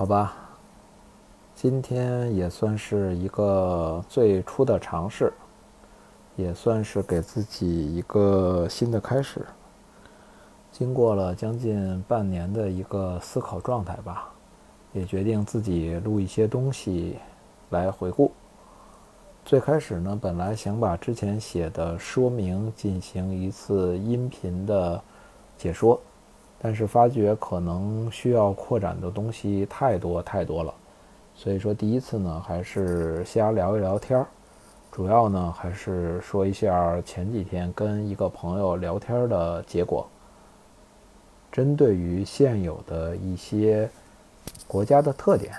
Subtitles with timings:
[0.00, 0.34] 好吧，
[1.54, 5.30] 今天也算是一个最初的尝试，
[6.36, 9.44] 也算是给自己一个新的开始。
[10.72, 14.32] 经过了将近半年的一个思考状态吧，
[14.94, 17.18] 也决定自己录一些东西
[17.68, 18.32] 来回顾。
[19.44, 24.98] 最开始呢，本来想把之前写的说明进行一次音频的
[25.58, 26.00] 解说，
[26.62, 30.74] 但是发觉可能需要扩展的东西太多太多了，
[31.34, 34.26] 所以说第一次呢还是瞎聊一聊天儿，
[34.92, 40.06] 主要呢还是说一下前几天跟一个朋友聊天的结果，
[41.50, 43.88] 针对于现有的一些
[44.68, 45.54] 国家的特点，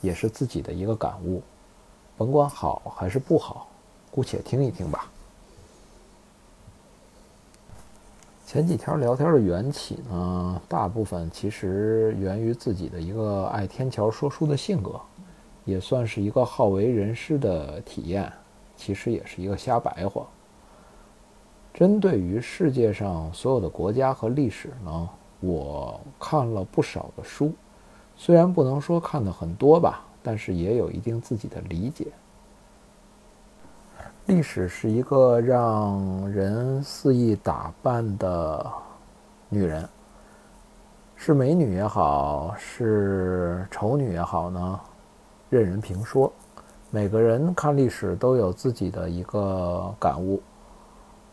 [0.00, 1.42] 也是自己的一个感悟。
[2.16, 3.66] 甭管好还是不好，
[4.10, 5.10] 姑且听一听吧。
[8.52, 15.00] 前几条聊天的缘起呢，大部分其实源于自己的一个爱天桥说书的性格，
[15.64, 18.30] 也算是一个好为人师的体验。
[18.76, 20.26] 其实也是一个瞎白话。
[21.72, 25.08] 针对于世界上所有的国家和历史呢，
[25.40, 27.54] 我看了不少的书，
[28.18, 30.04] 虽然不能说看的很多吧。
[30.22, 32.08] 但是也有一定自己的理解。
[34.26, 38.64] 历史是一个让人肆意打扮的
[39.48, 39.86] 女人，
[41.16, 44.80] 是美女也好，是丑女也好呢，
[45.50, 46.32] 任人评说。
[46.88, 50.40] 每个人看历史都有自己的一个感悟。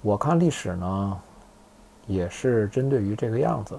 [0.00, 1.20] 我看历史呢，
[2.06, 3.78] 也是针对于这个样子。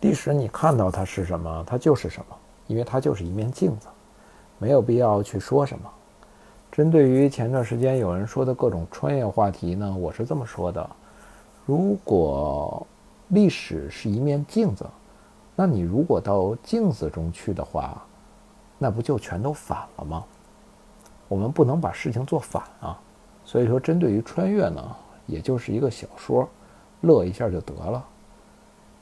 [0.00, 3.86] 历史你看到它是什么，它就是什么，因为它就是一面镜子。
[4.58, 5.88] 没有必要去说什么。
[6.76, 10.86] 针对于前段时间有人说的各种穿越话题呢，我是这么说的：
[11.64, 12.86] 如果
[13.28, 14.84] 历史是一面镜子，
[15.54, 18.04] 那你如果到镜子中去的话，
[18.76, 20.22] 那不就全都反了吗？
[21.28, 23.00] 我们不能把事情做反啊。
[23.42, 26.46] 所以说，针对于穿越呢，也就是一个小说，
[27.00, 28.04] 乐一下就得了。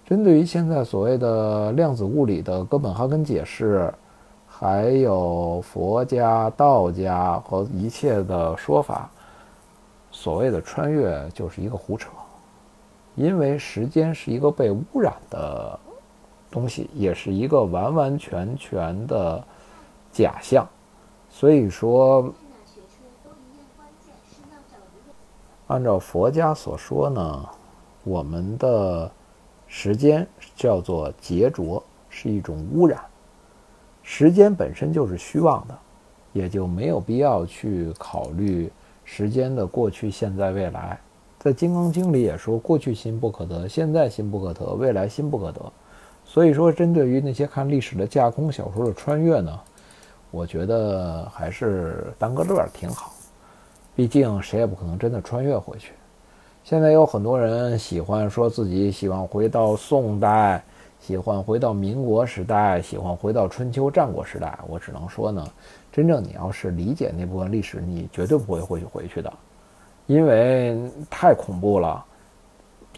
[0.06, 3.92] 针对于现在所谓的量子物理的哥本哈根解释。
[4.56, 9.10] 还有佛家、道家和一切的说法，
[10.12, 12.08] 所谓的穿越就是一个胡扯，
[13.16, 15.78] 因为时间是一个被污染的
[16.52, 19.42] 东西，也是一个完完全全的
[20.12, 20.66] 假象。
[21.28, 22.32] 所以说，
[25.66, 27.48] 按照佛家所说呢，
[28.04, 29.10] 我们的
[29.66, 33.04] 时间叫做劫浊，是一种污染。
[34.06, 35.74] 时间本身就是虚妄的，
[36.34, 38.70] 也就没有必要去考虑
[39.02, 41.00] 时间的过去、现在、未来。
[41.38, 45.60] 在《金刚经》里也说：“过去心不可得，现在心不可得，未来心不可得。”
[46.22, 49.60] 所以说，针对于那些看历史的架空小说的穿越呢，
[50.30, 53.12] 我觉得还是当个乐儿挺好。
[53.96, 55.92] 毕竟谁也不可能真的穿越回去。
[56.62, 60.62] 现在有很多人喜欢说自己喜欢回到宋代。
[61.06, 64.58] 喜欢回到民国时代，喜欢回到春秋战国时代。
[64.66, 65.46] 我只能说呢，
[65.92, 69.30] 真正你要是理解那部分历史，你绝对不会回去回去的，
[70.06, 72.02] 因为太恐怖了。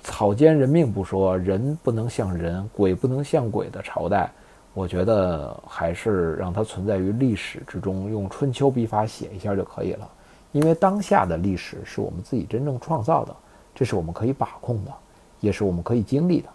[0.04, 4.30] 草菅人命不说，人不能像人，鬼不能像鬼的朝代，
[4.72, 10.08] 我觉得还是让它存在于历史之中，用春秋笔法写一下就可以了。
[10.52, 13.34] 因为当下的历史是我们自己真正创造的，
[13.74, 14.92] 这是我们可以把控的，
[15.40, 16.48] 也是我们可以经历的。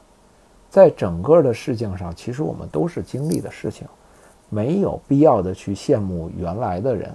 [0.72, 3.86] 在整个的事情上，其实我们都是经历的事情，
[4.48, 7.14] 没有必要的去羡慕原来的人，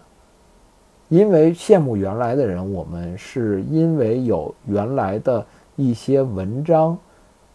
[1.09, 6.99] 因为羡慕原来的人，我们是因为有原来的一些文章、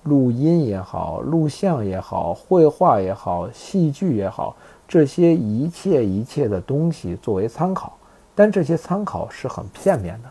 [0.02, 4.56] 录音也好、录像也好、绘画也好、戏剧也好，
[4.88, 7.96] 这些一切一切的东西作为参考，
[8.34, 10.30] 但这些参考是很片面的，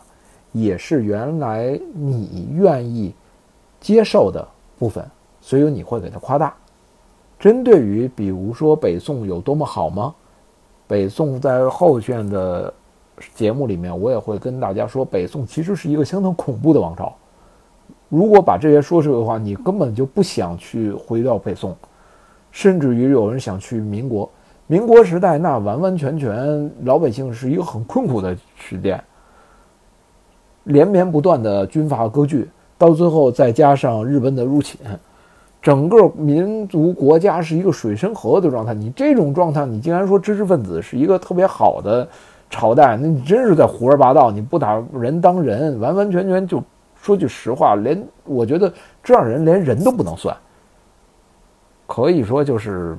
[0.50, 3.14] 也是原来你愿意
[3.80, 4.44] 接受的
[4.76, 5.09] 部分。
[5.40, 6.54] 所以你会给他夸大。
[7.38, 10.15] 针对于比如说北宋有多么好吗？
[10.86, 12.72] 北宋在后卷的
[13.34, 17.15] 节目里面，我也会跟大家说，北宋其实是一个相当恐怖的王朝。
[18.09, 21.76] 如果把这些说出来的话，你根本就不想去回到北宋，
[22.50, 24.28] 甚至于有人想去民国。
[24.66, 29.03] 民国时代那完完全全老百姓是一个很困苦的时间，
[30.65, 34.78] 连绵不断的军阀割据，到最后再加上日本的入侵。
[35.62, 42.09] 整个民族国家是一个水深火热的状态，你这种状态，你竟然说知识分子是一个特别好的
[42.48, 44.30] 朝代，那你真是在胡说八道！
[44.30, 46.62] 你不把人当人，完完全全就
[47.03, 48.72] 说句实话，连我觉得
[49.04, 50.34] 这样人连人都不能算，
[51.86, 52.97] 可以说就是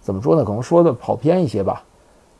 [0.00, 0.44] 怎么说呢？
[0.44, 1.82] 可能说的跑偏一些吧，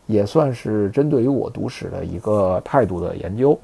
[0.07, 3.59] 也算是针对于我读史的一个态度的研究。